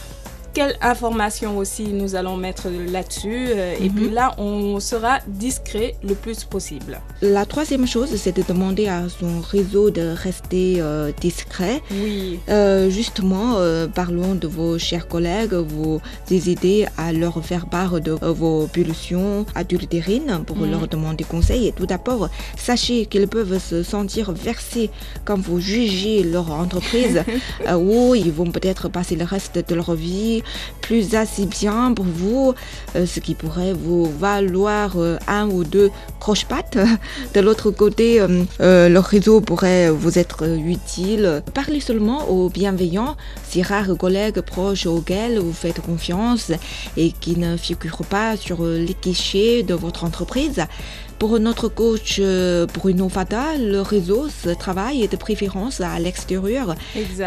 quelles 0.53 0.75
informations 0.81 1.57
aussi 1.57 1.83
nous 1.87 2.15
allons 2.15 2.37
mettre 2.37 2.67
là-dessus. 2.69 3.47
euh, 3.49 3.75
Et 3.79 3.89
Mhm. 3.89 3.95
puis 3.95 4.09
là, 4.09 4.33
on 4.37 4.79
sera 4.79 5.19
discret 5.27 5.95
le 6.03 6.13
plus 6.15 6.43
possible. 6.43 6.99
La 7.21 7.45
troisième 7.45 7.87
chose, 7.87 8.09
c'est 8.15 8.35
de 8.35 8.43
demander 8.47 8.87
à 8.87 9.07
son 9.09 9.41
réseau 9.41 9.89
de 9.89 10.13
rester 10.15 10.75
euh, 10.79 11.11
discret. 11.19 11.81
Oui, 11.91 12.39
Euh, 12.49 12.89
justement, 12.89 13.55
parlons 13.95 14.35
de 14.35 14.47
vos 14.47 14.77
chers 14.77 15.07
collègues, 15.07 15.53
vous 15.53 15.99
aider 16.31 16.85
à 16.97 17.11
leur 17.13 17.43
faire 17.43 17.65
part 17.67 17.99
de 18.01 18.11
vos 18.11 18.67
pulsions 18.67 19.45
adultérines 19.55 20.43
pour 20.45 20.57
Mhm. 20.57 20.71
leur 20.71 20.87
demander 20.87 21.23
conseil. 21.23 21.67
Et 21.67 21.71
tout 21.71 21.85
d'abord, 21.85 22.29
sachez 22.57 23.05
qu'ils 23.05 23.27
peuvent 23.27 23.59
se 23.59 23.81
sentir 23.83 24.31
versés 24.31 24.89
quand 25.25 25.39
vous 25.39 25.59
jugez 25.59 26.23
leur 26.23 26.51
entreprise, 26.51 27.23
où 27.79 28.13
ils 28.15 28.31
vont 28.31 28.51
peut-être 28.51 28.89
passer 28.89 29.15
le 29.15 29.25
reste 29.25 29.57
de 29.69 29.75
leur 29.75 29.93
vie 29.95 30.42
plus 30.83 31.15
assez 31.15 31.45
bien 31.45 31.93
pour 31.93 32.05
vous, 32.05 32.53
euh, 32.95 33.05
ce 33.05 33.19
qui 33.19 33.33
pourrait 33.33 33.73
vous 33.73 34.05
valoir 34.05 34.97
euh, 34.97 35.17
un 35.27 35.49
ou 35.49 35.63
deux 35.63 35.89
croche-pattes. 36.19 36.77
De 37.33 37.39
l'autre 37.39 37.71
côté, 37.71 38.21
euh, 38.21 38.89
leur 38.89 39.05
réseau 39.05 39.41
pourrait 39.41 39.89
vous 39.89 40.19
être 40.19 40.43
utile. 40.43 41.41
Parlez 41.53 41.79
seulement 41.79 42.29
aux 42.29 42.49
bienveillants, 42.49 43.15
si 43.49 43.63
rares 43.63 43.97
collègues 43.97 44.41
proches 44.41 44.85
auxquels 44.85 45.39
vous 45.39 45.53
faites 45.53 45.81
confiance 45.81 46.51
et 46.97 47.11
qui 47.11 47.37
ne 47.37 47.57
figurent 47.57 48.05
pas 48.09 48.35
sur 48.37 48.63
les 48.65 48.95
guichets 49.01 49.63
de 49.63 49.73
votre 49.73 50.03
entreprise. 50.03 50.61
Pour 51.17 51.39
notre 51.39 51.69
coach 51.69 52.19
Bruno 52.73 53.07
Fada, 53.07 53.57
le 53.57 53.81
réseau 53.81 54.27
se 54.27 54.49
travaille 54.49 55.07
de 55.07 55.15
préférence 55.15 55.79
à 55.79 55.97
l'extérieur 55.99 56.75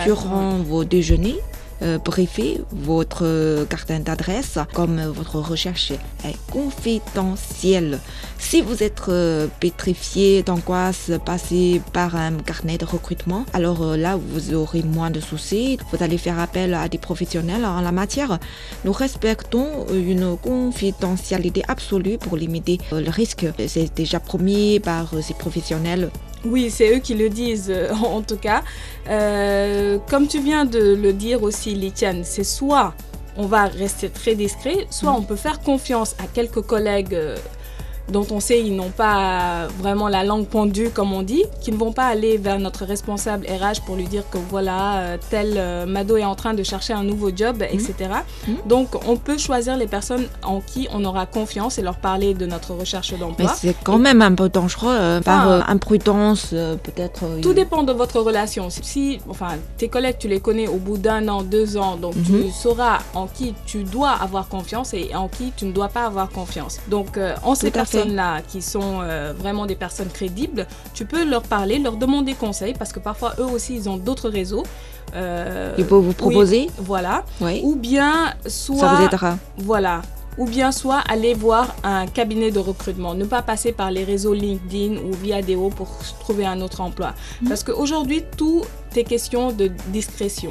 durant 0.05 0.59
vos 0.59 0.85
déjeuners. 0.85 1.41
Euh, 1.83 1.99
briefez 1.99 2.61
votre 2.73 3.25
euh, 3.25 3.67
carte 3.67 3.93
d'adresse 3.93 4.59
comme 4.73 5.01
votre 5.03 5.39
recherche 5.39 5.93
est 6.25 6.51
confidentielle. 6.51 8.01
Si 8.39 8.63
vous 8.63 8.83
êtes 8.83 9.03
euh, 9.09 9.47
pétrifié 9.61 10.43
d'angoisse 10.43 11.11
passez 11.25 11.83
par 11.93 12.17
un 12.17 12.39
carnet 12.39 12.79
de 12.79 12.85
recrutement, 12.85 13.45
alors 13.53 13.97
là 13.97 14.17
vous 14.17 14.55
aurez 14.55 14.83
moins 14.83 15.11
de 15.11 15.21
soucis. 15.21 15.79
Vous 15.93 16.03
allez 16.03 16.19
faire 16.19 16.39
appel 16.39 16.75
à 16.75 16.89
des 16.89 16.99
professionnels 16.99 17.65
en 17.65 17.81
la 17.81 17.93
matière. 17.93 18.39
Nous 18.85 18.93
respectons 18.93 19.87
une 19.93 20.37
confidentialité 20.37 21.63
absolue 21.69 22.19
pour 22.19 22.37
limiter 22.37 22.79
le 22.91 23.11
risque. 23.11 23.47
C'est 23.67 23.95
déjà 23.95 24.21
promis 24.21 24.81
par 24.81 25.11
ces 25.23 25.35
professionnels. 25.35 26.11
Oui, 26.45 26.71
c'est 26.71 26.95
eux 26.95 26.99
qui 27.01 27.15
le 27.15 27.29
disent 27.29 27.71
euh, 27.71 27.93
en 27.95 28.23
tout 28.23 28.37
cas. 28.37 28.63
Euh, 29.09 29.99
comme 30.09 30.27
tu 30.29 30.41
viens 30.41 30.65
de 30.65 30.95
le 30.95 31.13
dire 31.13 31.43
aussi, 31.43 31.75
Litiane, 31.75 32.23
c'est 32.25 32.45
soit 32.45 32.95
on 33.39 33.47
va 33.47 33.65
rester 33.67 34.09
très 34.09 34.35
discret, 34.35 34.87
soit 34.91 35.11
Mhm. 35.13 35.19
on 35.19 35.23
peut 35.23 35.37
faire 35.37 35.61
confiance 35.61 36.15
à 36.19 36.27
quelques 36.33 36.63
collègues 36.63 37.15
euh, 37.15 37.37
dont 38.11 38.27
on 38.31 38.41
sait 38.41 38.61
ils 38.61 38.75
n'ont 38.75 38.91
pas 38.91 39.67
vraiment 39.79 40.09
la 40.09 40.25
langue 40.25 40.47
pendue 40.47 40.91
comme 40.91 41.13
on 41.13 41.23
dit, 41.23 41.45
qui 41.61 41.73
ne 41.73 41.77
vont 41.77 41.93
pas 41.93 42.05
aller 42.07 42.39
vers 42.39 42.59
notre 42.59 42.85
responsable 42.85 43.47
RH 43.47 43.85
pour 43.85 43.97
lui 43.97 44.05
dire 44.05 44.25
que 44.31 44.39
voilà, 44.39 44.99
euh, 44.99 45.17
tel 45.31 45.55
euh, 45.57 45.87
Mado 45.87 46.17
est 46.17 46.25
en 46.25 46.35
train 46.35 46.55
de 46.55 46.63
chercher 46.63 46.93
un 46.93 47.03
nouveau 47.05 47.31
job, 47.35 47.63
etc. 47.63 47.95
Mhm. 48.47 48.57
Donc 48.67 48.89
on 49.09 49.17
peut 49.17 49.39
choisir 49.39 49.77
les 49.77 49.87
personnes 49.87 50.27
en 50.43 50.61
qui 50.61 50.89
on 50.93 51.05
aura 51.05 51.27
confiance 51.27 51.79
et 51.79 51.83
leur 51.83 51.97
parler 51.97 52.35
de 52.35 52.47
notre 52.47 52.75
recherche 52.75 53.13
Mais 53.13 53.19
d'emploi. 53.19 53.49
c'est 53.57 53.75
quand 53.85 53.99
même 53.99 54.23
un 54.23 54.35
peu 54.35 54.49
dangereux 54.49 54.95
euh, 54.99 55.21
par 55.21 55.49
Ah. 55.49 55.53
euh, 55.53 55.61
imprudence 55.67 56.51
euh, 56.53 56.77
peut-être. 56.77 57.25
Tout 57.43 57.53
dépend 57.53 57.83
de 57.83 57.93
votre 57.93 58.21
relation. 58.21 58.69
Si, 58.71 59.19
enfin, 59.29 59.49
tes 59.77 59.89
collègues, 59.89 60.17
tu 60.19 60.29
les 60.29 60.41
connais 60.41 60.69
au 60.69 60.77
bout 60.77 60.99
d'un 60.99 61.27
an, 61.29 61.43
deux 61.43 61.77
ans, 61.77 61.97
donc 61.97 62.15
Mhm. 62.17 62.25
tu 62.25 62.51
sauras 62.51 62.99
en 63.15 63.27
qui 63.27 63.55
tu 63.67 63.83
dois 63.85 64.11
avoir 64.11 64.49
confiance 64.49 64.95
et 64.95 65.11
en 65.15 65.29
qui 65.29 65.53
tu 65.57 65.65
ne 65.67 65.73
dois 65.73 65.89
pas 65.89 66.05
avoir 66.07 66.29
confiance. 66.31 66.79
Donc, 66.89 67.17
euh, 67.17 67.35
en 67.43 67.55
ces 67.97 68.03
Tout 68.03 68.09
à 68.09 68.13
fait. 68.13 68.17
personnes-là 68.17 68.43
qui 68.49 68.63
sont 68.63 69.01
euh, 69.03 69.33
vraiment 69.37 69.67
des 69.67 69.77
personnes 69.77 70.09
crédibles, 70.09 70.67
tu 70.95 71.05
peux 71.07 71.25
leur 71.25 71.43
parler, 71.43 71.79
leur 71.79 71.97
demander 71.97 72.35
conseil 72.35 72.75
parce 72.75 72.93
que 72.93 73.01
parfois 73.01 73.35
eux 73.39 73.45
aussi 73.45 73.75
ils 73.77 73.89
ont 73.89 73.97
d'autres 73.97 74.29
réseaux. 74.29 74.65
Euh, 75.15 75.75
Il 75.79 75.87
peut 75.87 75.95
vous 75.97 76.13
proposer, 76.13 76.69
voilà. 76.79 77.25
oui, 77.41 77.61
Ou 77.65 77.77
bien, 77.77 78.35
soit. 78.47 78.77
ça 78.79 78.95
vous 78.95 79.05
aidera. 79.05 79.39
Voilà. 79.59 80.03
ou 80.39 80.45
bien 80.45 80.71
soit 80.73 80.99
aller 81.09 81.33
voir 81.33 81.75
un 81.83 82.07
cabinet 82.07 82.51
de 82.51 82.59
recrutement. 82.59 83.15
Ne 83.15 83.25
pas 83.25 83.41
passer 83.41 83.73
par 83.73 83.91
les 83.91 84.05
réseaux 84.05 84.35
LinkedIn 84.35 84.97
ou 85.01 85.13
via 85.23 85.41
Deo 85.41 85.71
pour 85.71 85.89
trouver 86.21 86.45
un 86.45 86.61
autre 86.61 86.81
emploi. 86.83 87.15
Mhm. 87.41 87.49
Parce 87.49 87.65
qu'aujourd'hui, 87.65 88.23
tout 88.37 88.63
est 88.95 89.05
question 89.05 89.53
de 89.53 89.71
discrétion. 89.89 90.51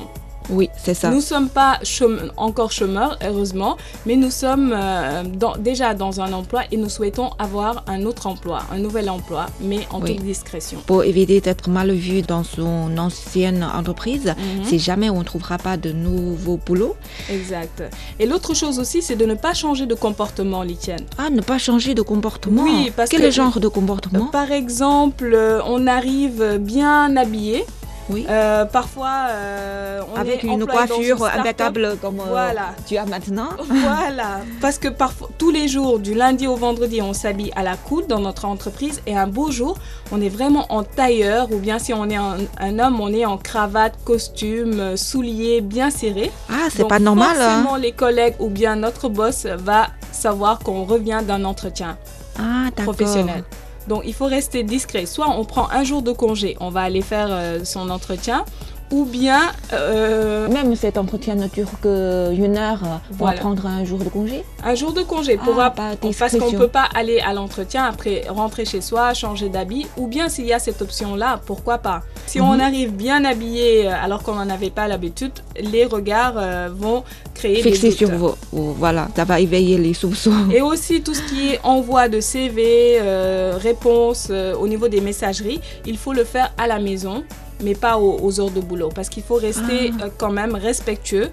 Oui, 0.50 0.70
c'est 0.78 0.94
ça. 0.94 1.10
Nous 1.10 1.18
ne 1.18 1.22
sommes 1.22 1.50
pas 1.50 1.80
chôme- 1.84 2.32
encore 2.38 2.72
chômeurs, 2.72 3.18
heureusement, 3.26 3.78
mais 4.06 4.16
nous 4.16 4.30
sommes 4.32 4.74
euh, 4.76 5.24
dans- 5.24 5.58
déjà 5.58 5.94
dans 5.94 6.22
un 6.22 6.32
emploi 6.34 6.62
et 6.72 6.78
nous 6.78 6.90
souhaitons 6.90 7.32
avoir 7.40 7.84
un 7.88 8.06
autre 8.06 8.28
emploi, 8.28 8.60
un 8.72 8.78
nouvel 8.80 9.10
emploi, 9.10 9.48
mais 9.62 9.80
en 9.92 10.02
Oui. 10.02 10.16
toute 10.16 10.26
discrétion. 10.26 10.80
Pour 10.86 11.04
éviter 11.04 11.42
d'être 11.42 11.70
mal 11.70 11.92
vu 11.92 12.22
dans 12.22 12.44
son 12.44 12.98
ancienne 12.98 13.64
entreprise, 13.64 14.36
Mhm. 14.38 14.66
si 14.66 14.80
jamais 14.80 15.10
on 15.10 15.20
ne 15.20 15.24
trouvera 15.24 15.58
pas 15.58 15.78
de 15.78 15.92
nouveau 15.92 16.58
boulot, 16.66 16.96
Exact. 17.32 17.84
Et 18.20 18.26
l'autre 18.26 18.54
chose 18.54 18.80
aussi, 18.80 19.02
c'est 19.02 19.16
de 19.16 19.26
ne 19.26 19.34
pas 19.36 19.54
changer 19.54 19.86
de 19.86 19.96
comportement, 19.96 20.62
Litienne. 20.64 21.06
ah, 21.18 21.30
ne 21.30 21.42
pas 21.42 21.58
changer 21.58 21.94
de 21.94 22.02
comportement. 22.02 22.64
Oui, 22.64 22.92
parce 22.96 23.10
Quel 23.10 23.22
que- 23.22 23.32
genre 23.32 23.60
de 23.60 23.68
comportement? 23.68 24.26
Par 24.28 24.52
exemple, 24.52 25.32
euh, 25.34 25.62
on 25.68 25.88
arrive 25.88 26.58
bien 26.60 27.16
habillé. 27.18 27.66
Oui. 28.08 28.26
Euh, 28.30 28.66
parfois, 28.66 29.28
euh, 29.30 30.02
on 30.14 30.20
Avec 30.20 30.44
est 30.44 30.48
une 30.48 30.64
coiffure 30.66 31.26
impeccable 31.26 31.98
comme 32.00 32.20
euh, 32.20 32.24
Voilà. 32.30 32.76
tu 32.88 32.98
as 32.98 33.06
maintenant. 33.06 33.50
Voilà, 33.68 34.42
parce 34.62 34.78
que 34.78 34.90
parfois, 34.90 35.30
tous 35.40 35.50
les 35.50 35.68
jours, 35.68 35.98
du 35.98 36.14
lundi 36.14 36.46
au 36.46 36.56
vendredi, 36.56 37.02
on 37.02 37.14
s'habille 37.14 37.52
à 37.56 37.64
la 37.64 37.76
coude 37.78 38.06
dans 38.08 38.20
notre 38.20 38.46
entreprise 38.46 39.02
et 39.08 39.18
un 39.18 39.26
beau 39.28 39.50
jour, 39.52 39.78
on 40.12 40.22
est 40.22 40.30
vraiment 40.30 40.66
en 40.70 40.84
tailleur 40.84 41.52
ou 41.52 41.58
bien 41.58 41.80
si 41.80 41.94
on 41.96 42.08
est 42.10 42.16
un, 42.16 42.38
un 42.60 42.78
homme, 42.80 43.02
on 43.02 43.12
est 43.12 43.26
en 43.26 43.38
cravate, 43.38 43.96
costume, 44.06 44.96
souliers 44.96 45.62
bien 45.62 45.90
serrés. 45.90 46.32
Ah, 46.50 46.68
c'est 46.70 46.88
pas 46.88 47.00
normal. 47.00 47.36
hein. 47.40 47.50
Forcément, 47.64 47.76
les 47.76 47.92
collègues 47.92 48.36
ou 48.40 48.50
bien 48.50 48.76
notre 48.76 49.10
boss 49.10 49.46
va 49.48 49.88
savoir 50.12 50.60
qu'on 50.60 50.84
revient 50.86 51.22
d'un 51.28 51.44
entretien 51.44 51.98
Ah, 52.38 52.66
d'accord. 52.76 52.94
professionnel. 52.94 53.44
Donc 53.88 54.04
il 54.06 54.14
faut 54.14 54.26
rester 54.26 54.64
discret. 54.64 55.06
Soit 55.06 55.30
on 55.30 55.46
prend 55.46 55.70
un 55.70 55.84
jour 55.84 56.02
de 56.02 56.12
congé, 56.12 56.58
on 56.60 56.70
va 56.70 56.82
aller 56.82 57.02
faire 57.02 57.28
euh, 57.30 57.64
son 57.64 57.90
entretien, 57.90 58.46
ou 58.92 59.06
bien 59.06 59.40
euh, 59.74 60.48
Même 60.50 60.76
cet 60.76 60.98
entretien 60.98 61.36
ne 61.36 61.48
dure 61.48 61.70
qu'une 61.82 62.58
heure. 62.58 62.80
On 62.84 63.16
Voilà. 63.16 63.40
prendre 63.40 63.66
un 63.66 63.84
jour 63.84 64.00
de 64.00 64.10
congé. 64.10 64.44
un 64.64 64.76
jour 64.76 64.94
de 64.94 65.02
congé 65.02 65.38
pour 65.38 65.60
Ah, 65.60 65.72
pas 65.72 65.92
parce 66.20 66.38
qu'on 66.38 66.52
ne 66.52 66.58
peut 66.58 66.68
pas 66.68 66.88
aller 66.94 67.20
à 67.20 67.34
l'entretien 67.34 67.86
après 67.86 68.24
rentrer 68.30 68.66
chez 68.66 68.82
soi, 68.82 69.14
changer 69.14 69.50
d'habit, 69.50 69.88
ou 69.98 70.08
bien 70.08 70.30
s'il 70.30 70.46
y 70.46 70.54
a 70.54 70.60
cette 70.60 70.82
option-là, 70.82 71.40
pourquoi 71.46 71.78
pas? 71.80 72.04
Si 72.28 72.40
Mhm. 72.40 72.46
on 72.48 72.60
arrive 72.60 72.92
bien 72.96 73.26
habillé 73.26 73.88
euh, 73.88 73.94
alors 74.04 74.22
qu'on 74.24 74.36
n'en 74.36 74.50
avait 74.50 74.70
pas 74.70 74.88
l'habitude, 74.88 75.34
les 75.60 75.86
regards 75.86 76.36
euh, 76.38 76.70
vont 76.76 77.04
créer 77.34 77.62
Fixé 77.62 77.90
des 77.90 77.96
sur 77.96 78.10
vous. 78.12 78.34
Voilà, 78.52 79.08
ça 79.16 79.24
va 79.26 79.40
éveiller 79.40 79.78
les 79.78 79.94
soupçons. 79.94 80.50
Et 80.54 80.62
aussi 80.62 81.02
tout 81.02 81.14
ce 81.14 81.22
qui 81.24 81.50
est 81.54 81.60
envoi 81.64 82.08
de 82.08 82.20
CV, 82.20 82.98
euh, 83.00 83.58
réponse 83.60 84.32
au 84.60 84.68
niveau 84.68 84.88
des 84.88 85.02
messageries, 85.02 85.60
il 85.86 85.98
faut 85.98 86.14
le 86.14 86.24
faire 86.24 86.52
à 86.58 86.68
la 86.68 86.80
maison, 86.80 87.24
mais 87.64 87.76
pas 87.76 87.98
aux, 87.98 88.20
aux 88.22 88.40
heures 88.40 88.52
de 88.52 88.62
boulot, 88.62 88.90
parce 88.94 89.10
qu'il 89.10 89.24
faut 89.24 89.36
rester 89.36 89.92
Ah. 90.00 90.06
euh, 90.06 90.10
quand 90.18 90.32
même 90.32 90.56
respectueux 90.56 91.30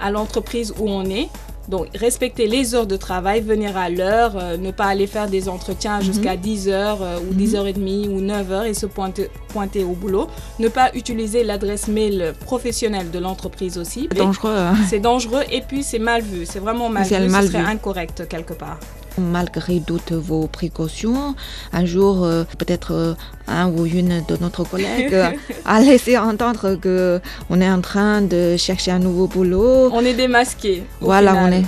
à 0.00 0.10
l'entreprise 0.10 0.72
où 0.78 0.88
on 0.90 1.04
est. 1.04 1.28
Donc, 1.68 1.88
respecter 1.96 2.46
les 2.46 2.76
heures 2.76 2.86
de 2.86 2.96
travail, 2.96 3.40
venir 3.40 3.76
à 3.76 3.90
l'heure, 3.90 4.34
euh, 4.36 4.56
ne 4.56 4.70
pas 4.70 4.84
aller 4.84 5.08
faire 5.08 5.26
des 5.28 5.48
entretiens 5.48 6.00
jusqu'à 6.00 6.36
10h 6.36 6.68
euh, 7.00 7.18
ou 7.18 7.32
Mhm. 7.32 7.38
10h30 7.38 8.08
ou 8.08 8.20
9h 8.20 8.66
et 8.66 8.74
se 8.74 8.86
pointer, 8.86 9.28
pointer 9.48 9.82
au 9.82 9.94
boulot. 9.94 10.28
Ne 10.60 10.68
pas 10.68 10.90
utiliser 10.94 11.42
l'adresse 11.42 11.88
mail 11.88 12.34
professionnelle 12.44 13.10
de 13.10 13.18
l'entreprise 13.18 13.78
aussi. 13.78 14.06
C'est 14.12 14.18
dangereux. 14.18 14.54
hein. 14.56 14.74
C'est 14.88 15.00
dangereux 15.00 15.42
et 15.50 15.60
puis 15.60 15.82
c'est 15.82 15.98
mal 15.98 16.22
vu. 16.22 16.46
C'est 16.46 16.60
vraiment 16.60 16.88
mal 16.88 17.04
C'est 17.04 17.18
vu. 17.18 17.28
mal 17.28 17.42
Ce 17.46 17.50
serait 17.50 17.62
vu. 17.64 17.68
incorrect 17.68 18.28
quelque 18.28 18.52
part. 18.54 18.78
Malgré 19.18 19.80
toutes 19.80 20.12
vos 20.12 20.46
précautions, 20.46 21.34
un 21.72 21.84
jour, 21.84 22.24
euh, 22.24 22.44
peut-être 22.58 22.92
euh, 22.92 23.14
un 23.48 23.68
ou 23.68 23.86
une 23.86 24.22
de 24.28 24.36
notre 24.40 24.64
collègue 24.64 25.16
a 25.64 25.80
laissé 25.80 26.18
entendre 26.18 26.76
que 26.76 27.20
on 27.50 27.60
est 27.60 27.70
en 27.70 27.80
train 27.80 28.22
de 28.22 28.56
chercher 28.56 28.90
un 28.90 28.98
nouveau 28.98 29.26
boulot. 29.26 29.90
On 29.92 30.04
est 30.04 30.14
démasqué. 30.14 30.82
Voilà, 31.00 31.32
final. 31.32 31.44
on 31.44 31.56
est. 31.56 31.64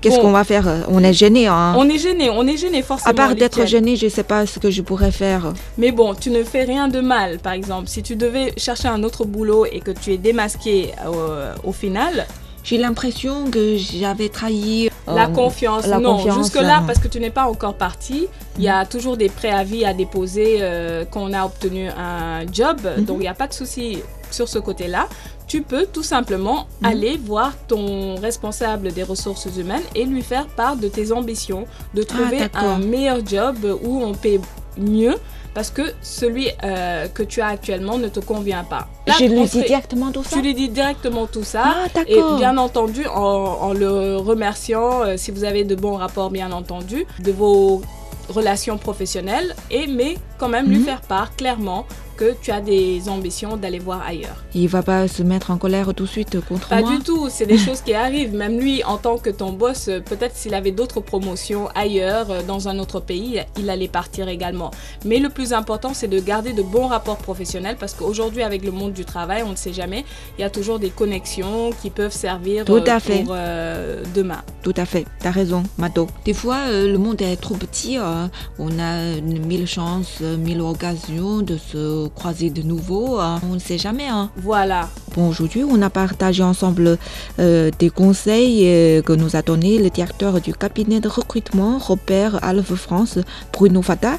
Qu'est-ce 0.00 0.18
qu'on 0.18 0.30
va 0.30 0.44
faire? 0.44 0.66
On 0.88 1.04
est 1.04 1.12
gêné. 1.12 1.46
Hein. 1.46 1.74
On 1.76 1.88
est 1.88 1.98
gêné, 1.98 2.30
on 2.30 2.46
est 2.46 2.56
gêné 2.56 2.80
forcément. 2.82 3.10
À 3.10 3.14
part 3.14 3.34
d'être 3.34 3.66
gêné, 3.66 3.96
je 3.96 4.06
ne 4.06 4.10
sais 4.10 4.22
pas 4.22 4.46
ce 4.46 4.58
que 4.58 4.70
je 4.70 4.80
pourrais 4.80 5.10
faire. 5.10 5.52
Mais 5.76 5.92
bon, 5.92 6.14
tu 6.14 6.30
ne 6.30 6.42
fais 6.42 6.64
rien 6.64 6.88
de 6.88 7.00
mal, 7.00 7.38
par 7.38 7.52
exemple. 7.52 7.88
Si 7.88 8.02
tu 8.02 8.16
devais 8.16 8.54
chercher 8.56 8.88
un 8.88 9.02
autre 9.02 9.24
boulot 9.26 9.66
et 9.66 9.80
que 9.80 9.90
tu 9.90 10.12
es 10.12 10.16
démasqué 10.16 10.92
euh, 11.06 11.52
au 11.64 11.72
final, 11.72 12.26
J'ai 12.62 12.76
l'impression 12.76 13.50
que 13.50 13.76
j'avais 13.76 14.28
trahi 14.28 14.89
la 15.14 15.26
confiance, 15.28 15.86
la 15.86 15.98
non. 15.98 16.18
Jusque-là, 16.18 16.80
euh. 16.82 16.86
parce 16.86 16.98
que 16.98 17.08
tu 17.08 17.20
n'es 17.20 17.30
pas 17.30 17.44
encore 17.44 17.74
parti, 17.74 18.28
il 18.58 18.64
y 18.64 18.68
a 18.68 18.84
toujours 18.86 19.16
des 19.16 19.28
préavis 19.28 19.84
à 19.84 19.94
déposer 19.94 20.58
euh, 20.60 21.04
quand 21.10 21.22
on 21.22 21.32
a 21.32 21.44
obtenu 21.44 21.88
un 21.88 22.46
job. 22.52 22.78
Mhm. 22.98 23.04
Donc, 23.04 23.16
il 23.18 23.22
n'y 23.22 23.28
a 23.28 23.34
pas 23.34 23.46
de 23.46 23.52
souci 23.54 23.98
sur 24.30 24.48
ce 24.48 24.58
côté-là. 24.58 25.08
Tu 25.46 25.62
peux 25.62 25.86
tout 25.86 26.04
simplement 26.04 26.66
Mhm. 26.80 26.88
aller 26.88 27.16
voir 27.24 27.52
ton 27.66 28.14
responsable 28.16 28.92
des 28.92 29.02
ressources 29.02 29.48
humaines 29.56 29.82
et 29.94 30.04
lui 30.04 30.22
faire 30.22 30.46
part 30.46 30.76
de 30.76 30.88
tes 30.88 31.10
ambitions, 31.12 31.64
de 31.94 32.02
trouver 32.04 32.38
Ah, 32.42 32.48
d'accord. 32.48 32.70
un 32.70 32.78
meilleur 32.78 33.18
job 33.26 33.56
où 33.82 34.02
on 34.02 34.12
paie 34.14 34.40
mieux 34.78 35.16
parce 35.54 35.70
que 35.70 35.82
celui 36.02 36.48
euh, 36.64 37.08
que 37.08 37.22
tu 37.22 37.40
as 37.40 37.48
actuellement 37.48 37.98
ne 37.98 38.08
te 38.08 38.20
convient 38.20 38.64
pas. 38.64 38.88
Là, 39.06 39.14
Je 39.18 39.24
lui 39.24 39.44
dis 39.46 39.62
directement 39.62 40.10
tout 40.12 40.22
ça. 40.24 40.36
tu 40.36 40.42
lui 40.42 40.54
dis 40.54 40.68
directement 40.68 41.26
tout 41.26 41.44
ça. 41.44 41.62
Ah, 41.94 42.00
Et 42.06 42.20
bien 42.36 42.56
entendu, 42.58 43.06
en, 43.06 43.20
en 43.20 43.72
le 43.72 44.16
remerciant, 44.16 45.02
euh, 45.02 45.14
si 45.16 45.30
vous 45.30 45.44
avez 45.44 45.64
de 45.64 45.74
bons 45.74 45.96
rapports, 45.96 46.30
bien 46.30 46.52
entendu, 46.52 47.06
de 47.20 47.32
vos 47.32 47.82
relations 48.28 48.78
professionnelles, 48.78 49.56
et 49.72 49.86
mais 49.88 50.16
quand 50.38 50.48
même 50.48 50.68
lui 50.68 50.78
Mhm. 50.78 50.84
faire 50.84 51.00
part 51.00 51.34
clairement 51.34 51.84
que 52.20 52.34
tu 52.42 52.50
as 52.50 52.60
des 52.60 53.08
ambitions 53.08 53.56
d'aller 53.56 53.78
voir 53.78 54.02
ailleurs. 54.06 54.44
Il 54.54 54.68
va 54.68 54.82
pas 54.82 55.08
se 55.08 55.22
mettre 55.22 55.50
en 55.50 55.56
colère 55.56 55.94
tout 55.94 56.04
de 56.04 56.08
suite 56.08 56.38
contre 56.46 56.68
Pas 56.68 56.82
moi. 56.82 56.90
du 56.90 56.98
tout, 57.02 57.28
c'est 57.30 57.46
des 57.46 57.56
choses 57.66 57.80
qui 57.80 57.94
arrivent. 57.94 58.34
Même 58.34 58.60
lui, 58.60 58.84
en 58.84 58.98
tant 58.98 59.16
que 59.16 59.30
ton 59.30 59.52
boss, 59.52 59.86
peut-être 60.04 60.36
s'il 60.36 60.54
avait 60.54 60.70
d'autres 60.70 61.00
promotions 61.00 61.68
ailleurs, 61.74 62.30
euh, 62.30 62.42
dans 62.46 62.68
un 62.68 62.78
autre 62.78 63.00
pays, 63.00 63.40
il 63.58 63.70
allait 63.70 63.88
partir 63.88 64.28
également. 64.28 64.70
Mais 65.06 65.18
le 65.18 65.30
plus 65.30 65.54
important, 65.54 65.94
c'est 65.94 66.08
de 66.08 66.20
garder 66.20 66.52
de 66.52 66.62
bons 66.62 66.88
rapports 66.88 67.16
professionnels 67.16 67.76
parce 67.80 67.94
qu'aujourd'hui, 67.94 68.42
avec 68.42 68.64
le 68.64 68.70
monde 68.70 68.92
du 68.92 69.06
travail, 69.06 69.42
on 69.42 69.50
ne 69.52 69.56
sait 69.56 69.72
jamais, 69.72 70.04
il 70.38 70.42
y 70.42 70.44
a 70.44 70.50
toujours 70.50 70.78
des 70.78 70.90
connexions 70.90 71.70
qui 71.80 71.88
peuvent 71.88 72.12
servir 72.12 72.66
Tout 72.66 72.84
à 72.86 72.96
euh, 72.96 73.00
fait. 73.00 73.22
pour 73.22 73.32
euh, 73.34 74.02
demain. 74.14 74.42
Tout 74.62 74.74
à 74.76 74.84
fait, 74.84 75.06
t'as 75.20 75.30
raison, 75.30 75.62
Mato. 75.78 76.06
Des 76.26 76.34
fois, 76.34 76.58
euh, 76.68 76.92
le 76.92 76.98
monde 76.98 77.22
est 77.22 77.36
trop 77.36 77.54
petit, 77.54 77.96
euh, 77.96 78.26
on 78.58 78.78
a 78.78 79.18
mille 79.22 79.66
chances, 79.66 80.20
mille 80.20 80.60
occasions 80.60 81.38
de 81.40 81.56
se 81.56 82.08
croiser 82.14 82.50
de 82.50 82.62
nouveau, 82.62 83.20
euh, 83.20 83.36
on 83.48 83.54
ne 83.54 83.58
sait 83.58 83.78
jamais. 83.78 84.08
Hein. 84.08 84.30
Voilà. 84.36 84.88
Bon, 85.14 85.28
aujourd'hui, 85.28 85.64
on 85.64 85.80
a 85.82 85.90
partagé 85.90 86.42
ensemble 86.42 86.98
euh, 87.38 87.70
des 87.78 87.90
conseils 87.90 88.62
euh, 88.66 89.02
que 89.02 89.12
nous 89.12 89.36
a 89.36 89.42
donné 89.42 89.78
le 89.78 89.90
directeur 89.90 90.40
du 90.40 90.52
cabinet 90.54 91.00
de 91.00 91.08
recrutement 91.08 91.78
Robert 91.78 92.38
Alve 92.44 92.74
France, 92.74 93.18
Bruno 93.52 93.82
Fata, 93.82 94.18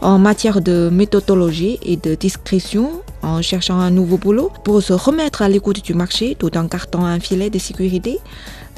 en 0.00 0.18
matière 0.18 0.60
de 0.60 0.88
méthodologie 0.90 1.78
et 1.82 1.96
de 1.96 2.14
discrétion 2.14 3.02
en 3.22 3.42
cherchant 3.42 3.78
un 3.78 3.90
nouveau 3.90 4.16
boulot 4.16 4.50
pour 4.64 4.82
se 4.82 4.92
remettre 4.92 5.42
à 5.42 5.48
l'écoute 5.48 5.84
du 5.84 5.94
marché 5.94 6.36
tout 6.38 6.56
en 6.56 6.64
gardant 6.64 7.04
un 7.04 7.20
filet 7.20 7.50
de 7.50 7.58
sécurité. 7.58 8.18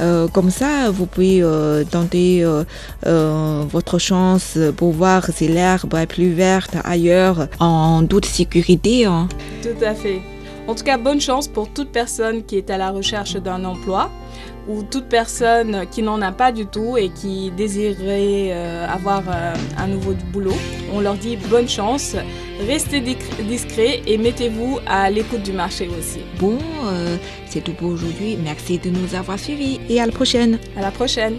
Euh, 0.01 0.27
comme 0.29 0.51
ça, 0.51 0.91
vous 0.91 1.07
pouvez 1.07 1.43
euh, 1.43 1.85
tenter 1.85 2.43
euh, 2.45 3.65
votre 3.69 3.99
chance 3.99 4.59
pour 4.77 4.93
voir 4.93 5.27
si 5.33 5.49
l'herbe 5.49 5.95
est 5.95 6.07
plus 6.07 6.33
verte 6.33 6.77
ailleurs 6.85 7.49
en 7.61 8.05
toute 8.07 8.25
sécurité. 8.27 9.05
hein. 9.07 9.29
Tout 9.63 9.85
à 9.85 9.95
fait. 9.95 10.21
En 10.69 10.75
tout 10.75 10.85
cas, 10.85 10.97
bonne 10.97 11.21
chance 11.21 11.49
pour 11.49 11.69
toute 11.73 11.91
personne 11.91 12.45
qui 12.45 12.57
est 12.57 12.71
à 12.71 12.79
la 12.79 12.91
recherche 12.91 13.35
d'un 13.35 13.65
emploi 13.65 14.11
ou 14.69 14.83
toute 14.83 15.07
personne 15.07 15.87
qui 15.91 16.03
n'en 16.03 16.21
a 16.23 16.33
pas 16.33 16.53
du 16.53 16.67
tout 16.67 16.97
et 16.97 17.09
qui 17.09 17.51
désirerait 17.51 18.51
euh, 18.53 18.87
avoir 18.89 19.23
euh, 19.29 19.55
un 19.79 19.87
nouveau 19.89 20.15
boulot. 20.33 20.55
On 20.93 21.01
leur 21.01 21.15
dit 21.15 21.37
bonne 21.37 21.69
chance, 21.69 22.17
restez 22.67 23.01
discret 23.01 24.03
et 24.07 24.19
mettez-vous 24.19 24.79
à 24.87 25.11
l'écoute 25.11 25.43
du 25.43 25.53
marché 25.53 25.89
aussi. 25.89 26.21
Bon, 26.39 26.59
euh, 26.87 27.17
c'est 27.47 27.63
tout 27.63 27.73
pour 27.73 27.89
aujourd'hui. 27.89 28.37
Merci 28.43 28.79
de 28.79 28.91
nous 28.91 29.15
avoir 29.15 29.39
suivis 29.39 29.81
et 29.89 30.01
à 30.01 30.07
la 30.07 30.13
prochaine. 30.13 30.59
À 30.77 30.83
la 30.83 30.91
prochaine. 30.91 31.37